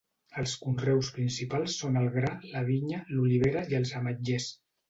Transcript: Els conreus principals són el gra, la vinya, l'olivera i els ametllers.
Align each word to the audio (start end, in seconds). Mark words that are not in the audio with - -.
Els 0.43 0.53
conreus 0.61 1.11
principals 1.17 1.77
són 1.83 2.01
el 2.03 2.09
gra, 2.17 2.33
la 2.57 2.65
vinya, 2.73 3.05
l'olivera 3.15 3.65
i 3.75 3.81
els 3.83 3.97
ametllers. 4.01 4.53